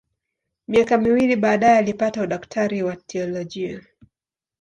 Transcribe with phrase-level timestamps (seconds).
[0.67, 3.81] Miaka miwili baadaye alipata udaktari wa teolojia.